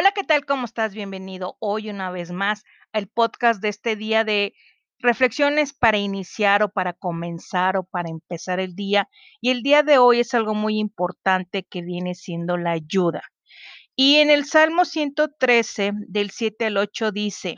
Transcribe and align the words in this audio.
Hola, 0.00 0.12
¿qué 0.12 0.22
tal? 0.22 0.46
¿Cómo 0.46 0.64
estás? 0.64 0.94
Bienvenido 0.94 1.56
hoy 1.58 1.90
una 1.90 2.12
vez 2.12 2.30
más 2.30 2.62
al 2.92 3.08
podcast 3.08 3.60
de 3.60 3.68
este 3.68 3.96
día 3.96 4.22
de 4.22 4.54
reflexiones 5.00 5.72
para 5.72 5.98
iniciar 5.98 6.62
o 6.62 6.68
para 6.68 6.92
comenzar 6.92 7.76
o 7.76 7.82
para 7.82 8.08
empezar 8.08 8.60
el 8.60 8.76
día. 8.76 9.08
Y 9.40 9.50
el 9.50 9.64
día 9.64 9.82
de 9.82 9.98
hoy 9.98 10.20
es 10.20 10.34
algo 10.34 10.54
muy 10.54 10.78
importante 10.78 11.64
que 11.64 11.82
viene 11.82 12.14
siendo 12.14 12.56
la 12.56 12.70
ayuda. 12.70 13.24
Y 13.96 14.18
en 14.18 14.30
el 14.30 14.44
Salmo 14.44 14.84
113, 14.84 15.90
del 16.06 16.30
7 16.30 16.66
al 16.66 16.76
8 16.76 17.10
dice, 17.10 17.56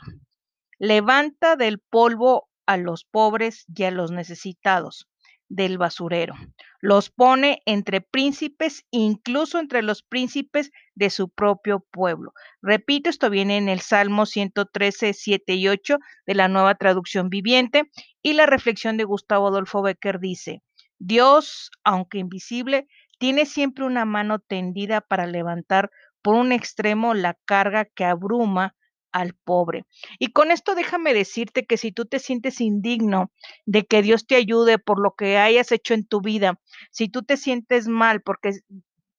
levanta 0.79 1.55
del 1.55 1.77
polvo 1.77 2.49
a 2.65 2.77
los 2.77 3.05
pobres 3.05 3.65
y 3.67 3.83
a 3.83 3.91
los 3.91 4.09
necesitados 4.09 5.10
del 5.51 5.77
basurero. 5.77 6.33
Los 6.79 7.09
pone 7.09 7.61
entre 7.65 8.01
príncipes, 8.01 8.85
incluso 8.89 9.59
entre 9.59 9.81
los 9.81 10.01
príncipes 10.01 10.71
de 10.95 11.09
su 11.09 11.29
propio 11.29 11.85
pueblo. 11.91 12.33
Repito, 12.61 13.09
esto 13.09 13.29
viene 13.29 13.57
en 13.57 13.67
el 13.67 13.81
Salmo 13.81 14.25
113, 14.25 15.13
7 15.13 15.53
y 15.53 15.67
8 15.67 15.99
de 16.25 16.35
la 16.35 16.47
nueva 16.47 16.75
traducción 16.75 17.29
viviente. 17.29 17.91
Y 18.23 18.33
la 18.33 18.45
reflexión 18.45 18.97
de 18.97 19.03
Gustavo 19.03 19.49
Adolfo 19.49 19.81
Becker 19.81 20.19
dice, 20.19 20.63
Dios, 20.99 21.69
aunque 21.83 22.19
invisible, 22.19 22.87
tiene 23.19 23.45
siempre 23.45 23.85
una 23.85 24.05
mano 24.05 24.39
tendida 24.39 25.01
para 25.01 25.27
levantar 25.27 25.91
por 26.21 26.35
un 26.35 26.51
extremo 26.51 27.13
la 27.13 27.37
carga 27.45 27.85
que 27.85 28.05
abruma 28.05 28.75
al 29.11 29.33
pobre. 29.33 29.85
Y 30.19 30.31
con 30.31 30.51
esto 30.51 30.75
déjame 30.75 31.13
decirte 31.13 31.65
que 31.65 31.77
si 31.77 31.91
tú 31.91 32.05
te 32.05 32.19
sientes 32.19 32.61
indigno 32.61 33.31
de 33.65 33.85
que 33.85 34.01
Dios 34.01 34.25
te 34.25 34.35
ayude 34.35 34.79
por 34.79 35.01
lo 35.01 35.15
que 35.15 35.37
hayas 35.37 35.71
hecho 35.71 35.93
en 35.93 36.05
tu 36.05 36.21
vida, 36.21 36.59
si 36.91 37.09
tú 37.09 37.23
te 37.23 37.37
sientes 37.37 37.87
mal 37.87 38.21
porque 38.21 38.59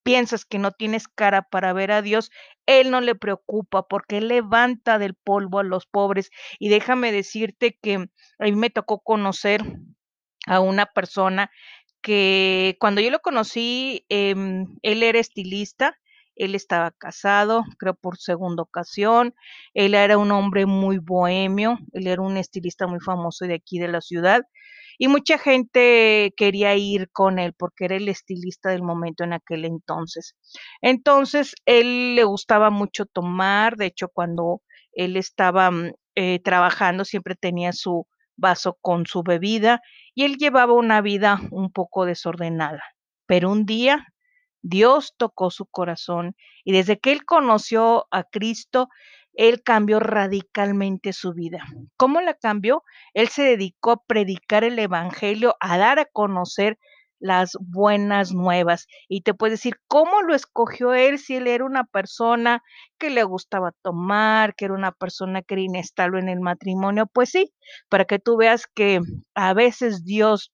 piensas 0.03 0.45
que 0.45 0.59
no 0.59 0.73
tienes 0.73 1.09
cara 1.09 1.43
para 1.43 1.73
ver 1.73 1.93
a 1.93 2.03
Dios, 2.03 2.31
Él 2.67 2.91
no 2.91 3.01
le 3.01 3.15
preocupa 3.15 3.87
porque 3.87 4.19
Él 4.19 4.29
levanta 4.29 4.99
del 4.99 5.15
polvo 5.15 5.61
a 5.61 5.65
los 5.65 5.87
pobres. 5.87 6.31
Y 6.59 6.69
déjame 6.69 7.13
decirte 7.13 7.79
que 7.81 7.95
a 7.95 8.45
mí 8.45 8.53
me 8.53 8.71
tocó 8.71 9.01
conocer 9.01 9.63
a 10.47 10.61
una 10.61 10.87
persona 10.87 11.51
que 12.03 12.77
cuando 12.81 13.01
yo 13.01 13.11
lo 13.11 13.21
conocí, 13.21 14.05
em, 14.09 14.67
él 14.83 15.03
era 15.05 15.21
estilista 15.21 15.97
él 16.45 16.55
estaba 16.55 16.91
casado, 16.91 17.65
creo 17.79 17.95
por 17.95 18.19
segunda 18.19 18.63
ocasión. 18.63 19.35
Él 19.75 19.95
era 19.95 20.19
un 20.19 20.33
hombre 20.33 20.67
muy 20.67 20.99
bohemio, 20.99 21.79
él 21.93 22.07
era 22.07 22.23
un 22.23 22.37
estilista 22.37 22.87
muy 22.87 23.01
famoso 23.01 23.47
de 23.47 23.55
aquí 23.55 23.79
de 23.79 23.89
la 23.89 24.01
ciudad. 24.01 24.43
Y 24.99 25.09
mucha 25.09 25.39
gente 25.39 26.33
quería 26.37 26.75
ir 26.77 27.11
con 27.11 27.39
él 27.39 27.55
porque 27.57 27.87
era 27.87 27.97
el 27.97 28.09
estilista 28.09 28.71
del 28.71 28.83
momento 28.83 29.25
en 29.25 29.33
aquel 29.33 29.65
entonces. 29.65 30.37
Entonces, 30.81 31.55
él 31.65 32.15
le 32.17 32.25
gustaba 32.25 32.71
mucho 32.71 33.07
tomar. 33.07 33.77
De 33.77 33.87
hecho, 33.87 34.09
cuando 34.09 34.63
él 34.93 35.17
estaba 35.17 35.71
mm, 35.71 35.93
eh, 36.17 36.41
trabajando, 36.41 37.05
siempre 37.05 37.35
tenía 37.37 37.73
su 37.73 38.07
vaso 38.37 38.77
con 38.81 39.07
su 39.07 39.23
bebida 39.23 39.81
y 40.15 40.25
él 40.25 40.37
llevaba 40.37 40.73
una 40.73 41.01
vida 41.01 41.41
un 41.51 41.73
poco 41.73 42.05
desordenada. 42.05 42.83
Pero 43.27 43.51
un 43.51 43.65
día 43.67 44.12
Dios 44.63 45.15
tocó 45.17 45.51
su 45.51 45.67
corazón 45.67 46.37
y 46.65 46.73
desde 46.73 46.99
que 46.99 47.13
él 47.13 47.25
conoció 47.25 48.07
a 48.11 48.25
Cristo, 48.25 48.89
él 49.35 49.63
cambió 49.63 49.99
radicalmente 50.01 51.13
su 51.13 51.33
vida. 51.33 51.65
¿Cómo 51.97 52.21
la 52.21 52.35
cambió? 52.35 52.85
Él 53.15 53.29
se 53.29 53.43
dedicó 53.43 53.93
a 53.93 54.03
predicar 54.05 54.65
el 54.65 54.79
Evangelio, 54.79 55.57
a 55.61 55.79
dar 55.79 55.99
a 55.99 56.05
conocer 56.05 56.79
las 57.19 57.57
buenas 57.61 58.33
nuevas. 58.33 58.87
Y 59.09 59.23
te 59.23 59.33
puedes 59.33 59.61
decir, 59.61 59.81
¿cómo 59.87 60.23
lo 60.23 60.35
escogió 60.35 60.93
él 60.93 61.19
si 61.19 61.37
él 61.37 61.47
era 61.47 61.65
una 61.65 61.85
persona 61.85 62.63
que 62.99 63.11
le 63.11 63.23
gustaba 63.23 63.73
tomar, 63.83 64.55
que 64.57 64.67
era 64.67 64.75
una 64.75 64.93
persona 64.93 65.41
que 65.43 65.55
era 65.55 65.63
inestable 65.63 66.21
en 66.21 66.29
el 66.29 66.41
matrimonio? 66.41 67.07
Pues 67.07 67.31
sí, 67.31 67.53
para 67.89 68.05
que 68.05 68.19
tú 68.19 68.37
veas 68.37 68.67
que 68.67 69.01
a 69.35 69.55
veces 69.55 70.05
Dios 70.05 70.53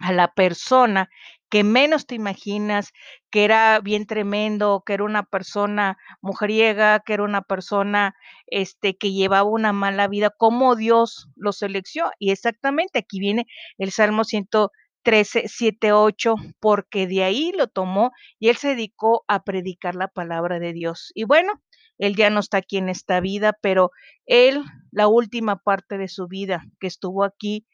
a 0.00 0.12
la 0.12 0.32
persona 0.32 1.08
que 1.48 1.64
menos 1.64 2.06
te 2.06 2.14
imaginas, 2.14 2.92
que 3.30 3.44
era 3.44 3.80
bien 3.80 4.06
tremendo, 4.06 4.82
que 4.84 4.94
era 4.94 5.04
una 5.04 5.22
persona 5.24 5.96
mujeriega, 6.20 7.00
que 7.00 7.14
era 7.14 7.22
una 7.22 7.42
persona 7.42 8.14
este 8.46 8.96
que 8.96 9.12
llevaba 9.12 9.48
una 9.48 9.72
mala 9.72 10.08
vida, 10.08 10.30
cómo 10.36 10.76
Dios 10.76 11.28
lo 11.36 11.52
seleccionó. 11.52 12.10
Y 12.18 12.30
exactamente 12.30 12.98
aquí 12.98 13.20
viene 13.20 13.46
el 13.78 13.92
Salmo 13.92 14.24
113, 14.24 15.44
7, 15.48 15.92
8, 15.92 16.34
porque 16.60 17.06
de 17.06 17.24
ahí 17.24 17.52
lo 17.56 17.68
tomó 17.68 18.12
y 18.38 18.48
él 18.48 18.56
se 18.56 18.68
dedicó 18.68 19.24
a 19.28 19.44
predicar 19.44 19.94
la 19.94 20.08
palabra 20.08 20.58
de 20.58 20.72
Dios. 20.72 21.12
Y 21.14 21.24
bueno, 21.24 21.62
él 21.98 22.16
ya 22.16 22.30
no 22.30 22.40
está 22.40 22.58
aquí 22.58 22.76
en 22.78 22.88
esta 22.88 23.20
vida, 23.20 23.56
pero 23.60 23.90
él, 24.26 24.62
la 24.90 25.08
última 25.08 25.56
parte 25.56 25.98
de 25.98 26.08
su 26.08 26.26
vida 26.28 26.64
que 26.80 26.86
estuvo 26.88 27.24
aquí, 27.24 27.66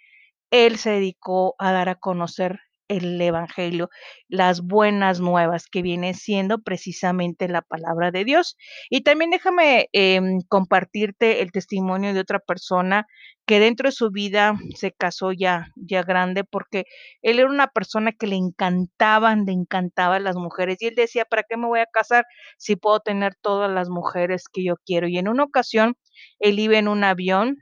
él 0.50 0.76
se 0.76 0.90
dedicó 0.90 1.54
a 1.58 1.72
dar 1.72 1.88
a 1.88 1.94
conocer 1.96 2.60
el 2.96 3.20
Evangelio, 3.20 3.88
las 4.28 4.62
buenas 4.62 5.20
nuevas 5.20 5.66
que 5.66 5.82
viene 5.82 6.14
siendo 6.14 6.58
precisamente 6.58 7.48
la 7.48 7.62
palabra 7.62 8.10
de 8.10 8.24
Dios. 8.24 8.56
Y 8.90 9.02
también 9.02 9.30
déjame 9.30 9.88
em, 9.92 10.40
compartirte 10.48 11.42
el 11.42 11.52
testimonio 11.52 12.14
de 12.14 12.20
otra 12.20 12.38
persona 12.38 13.06
que 13.46 13.60
dentro 13.60 13.88
de 13.88 13.92
su 13.92 14.10
vida 14.10 14.54
se 14.76 14.92
casó 14.92 15.32
ya, 15.32 15.66
ya 15.76 16.02
grande, 16.02 16.44
porque 16.44 16.84
él 17.22 17.38
era 17.38 17.48
una 17.48 17.68
persona 17.68 18.12
que 18.12 18.26
le 18.26 18.36
encantaban, 18.36 19.44
le 19.46 19.52
encantaban 19.52 20.24
las 20.24 20.36
mujeres. 20.36 20.76
Y 20.80 20.86
él 20.86 20.94
decía, 20.94 21.24
¿para 21.24 21.42
qué 21.42 21.56
me 21.56 21.66
voy 21.66 21.80
a 21.80 21.86
casar 21.86 22.24
si 22.58 22.76
puedo 22.76 23.00
tener 23.00 23.34
todas 23.40 23.70
las 23.70 23.88
mujeres 23.88 24.44
que 24.52 24.64
yo 24.64 24.74
quiero? 24.84 25.08
Y 25.08 25.18
en 25.18 25.28
una 25.28 25.44
ocasión, 25.44 25.96
él 26.38 26.58
iba 26.58 26.78
en 26.78 26.88
un 26.88 27.04
avión 27.04 27.58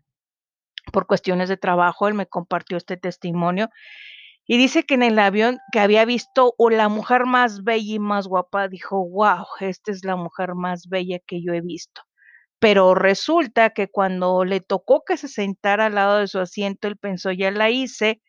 por 0.92 1.06
cuestiones 1.06 1.48
de 1.48 1.56
trabajo, 1.56 2.08
él 2.08 2.14
me 2.14 2.26
compartió 2.26 2.76
este 2.76 2.96
testimonio 2.96 3.68
y 4.52 4.58
dice 4.58 4.82
que 4.82 4.94
en 4.94 5.04
el 5.04 5.16
avión 5.20 5.60
que 5.70 5.78
había 5.78 6.04
visto 6.04 6.54
o 6.58 6.70
la 6.70 6.88
mujer 6.88 7.24
más 7.24 7.62
bella 7.62 7.94
y 7.94 7.98
más 8.00 8.26
guapa, 8.26 8.66
dijo, 8.66 9.08
wow, 9.08 9.46
esta 9.60 9.92
es 9.92 10.04
la 10.04 10.16
mujer 10.16 10.56
más 10.56 10.88
bella 10.88 11.20
que 11.24 11.40
yo 11.40 11.52
he 11.52 11.60
visto. 11.60 12.02
Pero 12.58 12.96
resulta 12.96 13.70
que 13.70 13.86
cuando 13.86 14.44
le 14.44 14.60
tocó 14.60 15.04
que 15.06 15.16
se 15.16 15.28
sentara 15.28 15.86
al 15.86 15.94
lado 15.94 16.18
de 16.18 16.26
su 16.26 16.40
asiento, 16.40 16.88
él 16.88 16.96
pensó, 16.96 17.30
ya 17.30 17.52
la 17.52 17.70
hice. 17.70 18.22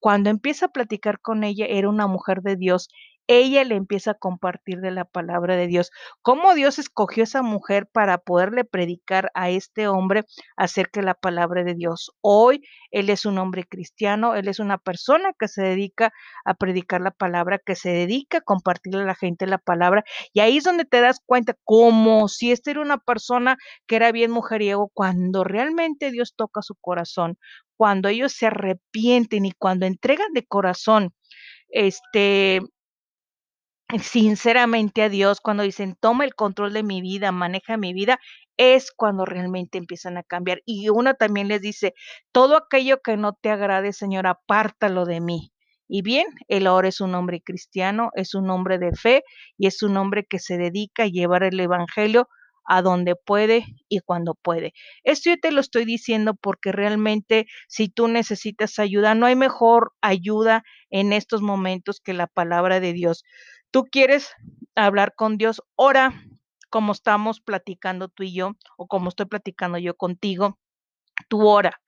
Cuando 0.00 0.30
empieza 0.30 0.66
a 0.66 0.70
platicar 0.70 1.20
con 1.20 1.44
ella, 1.44 1.66
era 1.68 1.88
una 1.88 2.08
mujer 2.08 2.42
de 2.42 2.56
Dios 2.56 2.88
ella 3.28 3.62
le 3.64 3.76
empieza 3.76 4.12
a 4.12 4.14
compartir 4.14 4.80
de 4.80 4.90
la 4.90 5.04
palabra 5.04 5.54
de 5.56 5.66
Dios. 5.68 5.90
Cómo 6.22 6.54
Dios 6.54 6.78
escogió 6.78 7.22
a 7.22 7.24
esa 7.24 7.42
mujer 7.42 7.86
para 7.86 8.18
poderle 8.18 8.64
predicar 8.64 9.30
a 9.34 9.50
este 9.50 9.86
hombre 9.86 10.24
acerca 10.56 11.00
de 11.00 11.06
la 11.06 11.14
palabra 11.14 11.62
de 11.62 11.74
Dios. 11.74 12.10
Hoy 12.22 12.62
él 12.90 13.10
es 13.10 13.26
un 13.26 13.38
hombre 13.38 13.64
cristiano, 13.64 14.34
él 14.34 14.48
es 14.48 14.58
una 14.58 14.78
persona 14.78 15.32
que 15.38 15.46
se 15.46 15.62
dedica 15.62 16.12
a 16.44 16.54
predicar 16.54 17.02
la 17.02 17.10
palabra, 17.10 17.58
que 17.58 17.76
se 17.76 17.90
dedica 17.90 18.38
a 18.38 18.40
compartirle 18.40 19.02
a 19.02 19.06
la 19.06 19.14
gente 19.14 19.46
la 19.46 19.58
palabra. 19.58 20.04
Y 20.32 20.40
ahí 20.40 20.56
es 20.56 20.64
donde 20.64 20.86
te 20.86 21.00
das 21.00 21.20
cuenta, 21.24 21.54
como 21.64 22.28
si 22.28 22.50
esta 22.50 22.70
era 22.70 22.80
una 22.80 22.98
persona 22.98 23.58
que 23.86 23.96
era 23.96 24.10
bien 24.10 24.30
mujeriego, 24.30 24.90
cuando 24.94 25.44
realmente 25.44 26.10
Dios 26.10 26.34
toca 26.34 26.62
su 26.62 26.74
corazón, 26.76 27.38
cuando 27.76 28.08
ellos 28.08 28.32
se 28.32 28.46
arrepienten 28.46 29.46
y 29.46 29.52
cuando 29.52 29.86
entregan 29.86 30.32
de 30.32 30.46
corazón 30.46 31.12
este 31.70 32.60
sinceramente 34.02 35.02
a 35.02 35.08
Dios, 35.08 35.40
cuando 35.40 35.62
dicen, 35.62 35.96
toma 35.98 36.24
el 36.24 36.34
control 36.34 36.72
de 36.72 36.82
mi 36.82 37.00
vida, 37.00 37.32
maneja 37.32 37.76
mi 37.76 37.92
vida, 37.94 38.18
es 38.56 38.92
cuando 38.92 39.24
realmente 39.24 39.78
empiezan 39.78 40.18
a 40.18 40.22
cambiar. 40.22 40.60
Y 40.66 40.88
uno 40.90 41.14
también 41.14 41.48
les 41.48 41.62
dice, 41.62 41.94
todo 42.32 42.56
aquello 42.56 43.00
que 43.02 43.16
no 43.16 43.32
te 43.34 43.50
agrade, 43.50 43.92
Señor, 43.92 44.26
apártalo 44.26 45.04
de 45.06 45.20
mí. 45.20 45.52
Y 45.88 46.02
bien, 46.02 46.26
él 46.48 46.66
ahora 46.66 46.88
es 46.88 47.00
un 47.00 47.14
hombre 47.14 47.40
cristiano, 47.40 48.10
es 48.14 48.34
un 48.34 48.50
hombre 48.50 48.78
de 48.78 48.92
fe 48.92 49.22
y 49.56 49.66
es 49.68 49.82
un 49.82 49.96
hombre 49.96 50.26
que 50.26 50.38
se 50.38 50.58
dedica 50.58 51.04
a 51.04 51.06
llevar 51.06 51.44
el 51.44 51.58
Evangelio 51.58 52.28
a 52.68 52.82
donde 52.82 53.16
puede 53.16 53.64
y 53.88 54.00
cuando 54.00 54.34
puede. 54.34 54.74
Esto 55.02 55.30
yo 55.30 55.36
te 55.40 55.50
lo 55.50 55.60
estoy 55.60 55.86
diciendo 55.86 56.34
porque 56.34 56.70
realmente 56.70 57.46
si 57.66 57.88
tú 57.88 58.08
necesitas 58.08 58.78
ayuda, 58.78 59.14
no 59.14 59.24
hay 59.24 59.36
mejor 59.36 59.92
ayuda 60.02 60.62
en 60.90 61.14
estos 61.14 61.40
momentos 61.40 62.00
que 62.04 62.12
la 62.12 62.26
palabra 62.26 62.80
de 62.80 62.92
Dios 62.92 63.24
tú 63.70 63.84
quieres 63.84 64.30
hablar 64.74 65.14
con 65.14 65.38
Dios, 65.38 65.62
ora 65.76 66.12
como 66.70 66.92
estamos 66.92 67.40
platicando 67.40 68.08
tú 68.08 68.24
y 68.24 68.34
yo, 68.34 68.52
o 68.76 68.86
como 68.86 69.08
estoy 69.08 69.26
platicando 69.26 69.78
yo 69.78 69.96
contigo, 69.96 70.58
tú 71.28 71.46
ora. 71.48 71.80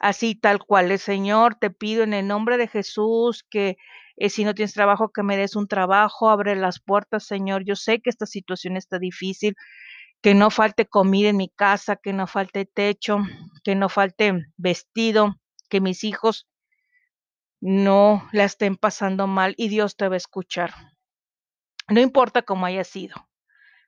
Así 0.00 0.34
tal 0.34 0.60
cual, 0.60 0.90
el 0.90 0.98
Señor, 0.98 1.56
te 1.56 1.70
pido 1.70 2.04
en 2.04 2.14
el 2.14 2.26
nombre 2.26 2.56
de 2.56 2.68
Jesús 2.68 3.44
que 3.50 3.76
eh, 4.16 4.30
si 4.30 4.44
no 4.44 4.54
tienes 4.54 4.74
trabajo, 4.74 5.10
que 5.10 5.22
me 5.22 5.36
des 5.36 5.56
un 5.56 5.68
trabajo, 5.68 6.30
abre 6.30 6.56
las 6.56 6.80
puertas, 6.80 7.24
Señor. 7.26 7.64
Yo 7.64 7.76
sé 7.76 8.00
que 8.00 8.10
esta 8.10 8.26
situación 8.26 8.76
está 8.76 8.98
difícil, 8.98 9.54
que 10.22 10.34
no 10.34 10.50
falte 10.50 10.86
comida 10.86 11.30
en 11.30 11.36
mi 11.36 11.48
casa, 11.48 11.96
que 11.96 12.12
no 12.12 12.26
falte 12.26 12.64
techo, 12.66 13.18
que 13.64 13.74
no 13.74 13.88
falte 13.88 14.46
vestido, 14.56 15.36
que 15.68 15.80
mis 15.80 16.04
hijos 16.04 16.46
no 17.60 18.28
la 18.32 18.44
estén 18.44 18.76
pasando 18.76 19.26
mal 19.26 19.54
y 19.56 19.68
Dios 19.68 19.96
te 19.96 20.08
va 20.08 20.14
a 20.14 20.18
escuchar. 20.18 20.72
No 21.88 22.00
importa 22.00 22.42
cómo 22.42 22.66
haya 22.66 22.84
sido. 22.84 23.14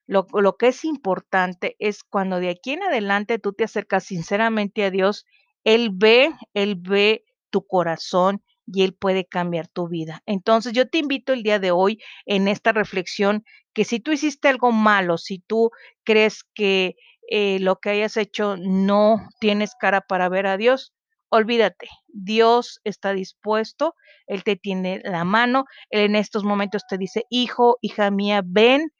Lo, 0.07 0.57
que 0.57 0.69
es 0.69 0.85
importante 0.85 1.77
es 1.79 2.03
cuando 2.03 2.41
de 2.41 2.51
aquí 2.51 2.73
en 2.73 2.83
adelante 2.83 3.39
tú 3.39 3.53
te 3.53 3.63
acercas 3.63 4.05
sinceramente 4.05 4.83
a 4.83 4.91
Dios, 4.91 5.25
Él 5.63 5.91
ve, 5.93 6.33
Él 6.53 6.75
ve 6.77 7.25
tu 7.51 7.65
corazón 7.65 8.43
y 8.67 8.83
Él 8.83 8.93
puede 8.93 9.25
cambiar 9.25 9.69
tu 9.69 9.89
vida. 9.89 10.23
Entonces 10.27 10.73
yo 10.73 10.89
te 10.89 10.99
invito 10.99 11.33
el 11.33 11.45
día 11.45 11.61
de 11.61 11.71
hoy 11.71 12.01
en 12.27 12.49
esta 12.49 12.73
reflexión 12.73 13.45
que 13.73 13.85
si 13.85 14.01
tú 14.01 14.11
hiciste 14.11 14.49
algo 14.49 14.73
malo, 14.73 15.17
si 15.17 15.39
tú 15.39 15.71
crees 16.03 16.43
que 16.55 16.97
eh, 17.29 17.61
lo 17.61 17.77
que 17.77 17.91
hayas 17.91 18.17
hecho 18.17 18.57
no 18.57 19.29
tienes 19.39 19.77
cara 19.79 20.01
para 20.01 20.29
ver 20.29 20.49
a 20.49 20.57
Dios, 20.57 20.93
olvídate, 21.31 21.89
Dios 22.09 22.81
está 22.85 23.13
dispuesto, 23.13 23.95
Él 24.27 24.45
te 24.45 24.57
tiene 24.57 25.01
la 25.05 25.25
mano, 25.25 25.65
Él 25.91 26.03
en 26.03 26.17
estos 26.17 26.45
momentos 26.45 26.83
te 26.89 26.99
dice, 26.99 27.25
hijo, 27.31 27.79
hija 27.81 28.11
mía, 28.11 28.43
ven, 28.45 28.93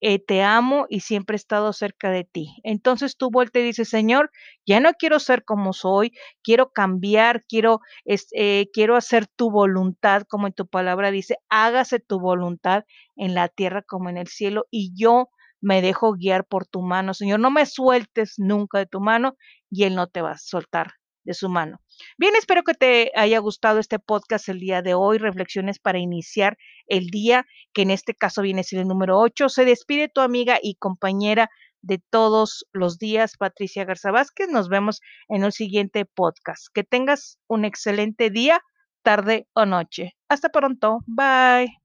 eh, 0.00 0.18
te 0.18 0.42
amo 0.42 0.86
y 0.90 1.00
siempre 1.00 1.36
he 1.36 1.38
estado 1.38 1.72
cerca 1.72 2.10
de 2.10 2.24
ti. 2.24 2.56
Entonces 2.64 3.16
tú 3.16 3.30
vuelta 3.30 3.60
y 3.60 3.62
dices, 3.62 3.88
Señor, 3.88 4.30
ya 4.66 4.80
no 4.80 4.92
quiero 4.94 5.18
ser 5.18 5.44
como 5.44 5.72
soy, 5.72 6.12
quiero 6.42 6.70
cambiar, 6.72 7.44
quiero, 7.48 7.80
eh, 8.04 8.66
quiero 8.72 8.96
hacer 8.96 9.26
tu 9.26 9.50
voluntad, 9.50 10.22
como 10.28 10.46
en 10.46 10.52
tu 10.52 10.66
palabra 10.66 11.10
dice, 11.10 11.36
hágase 11.48 12.00
tu 12.00 12.20
voluntad 12.20 12.84
en 13.16 13.34
la 13.34 13.48
tierra 13.48 13.82
como 13.82 14.10
en 14.10 14.18
el 14.18 14.28
cielo 14.28 14.66
y 14.70 14.92
yo 14.94 15.28
me 15.60 15.82
dejo 15.82 16.12
guiar 16.12 16.44
por 16.46 16.66
tu 16.66 16.82
mano. 16.82 17.14
Señor, 17.14 17.40
no 17.40 17.50
me 17.50 17.66
sueltes 17.66 18.34
nunca 18.38 18.78
de 18.78 18.86
tu 18.86 19.00
mano 19.00 19.36
y 19.70 19.84
Él 19.84 19.94
no 19.94 20.06
te 20.08 20.22
va 20.22 20.32
a 20.32 20.38
soltar 20.38 20.92
de 21.26 21.34
su 21.34 21.50
mano. 21.50 21.80
Bien, 22.16 22.34
espero 22.36 22.62
que 22.62 22.72
te 22.72 23.12
haya 23.14 23.38
gustado 23.40 23.78
este 23.78 23.98
podcast 23.98 24.48
el 24.48 24.60
día 24.60 24.80
de 24.80 24.94
hoy, 24.94 25.18
reflexiones 25.18 25.78
para 25.78 25.98
iniciar 25.98 26.56
el 26.86 27.08
día, 27.08 27.44
que 27.74 27.82
en 27.82 27.90
este 27.90 28.14
caso 28.14 28.42
viene 28.42 28.64
ser 28.64 28.80
el 28.80 28.88
número 28.88 29.18
8. 29.18 29.48
Se 29.48 29.64
despide 29.64 30.08
tu 30.08 30.20
amiga 30.20 30.58
y 30.62 30.76
compañera 30.76 31.50
de 31.82 32.00
todos 32.10 32.66
los 32.72 32.98
días, 32.98 33.36
Patricia 33.38 33.84
Garza 33.84 34.10
Vázquez. 34.10 34.48
Nos 34.48 34.68
vemos 34.68 35.00
en 35.28 35.44
el 35.44 35.52
siguiente 35.52 36.04
podcast. 36.04 36.68
Que 36.72 36.84
tengas 36.84 37.38
un 37.48 37.64
excelente 37.64 38.30
día, 38.30 38.60
tarde 39.02 39.46
o 39.52 39.66
noche. 39.66 40.16
Hasta 40.28 40.48
pronto. 40.48 41.00
Bye. 41.06 41.76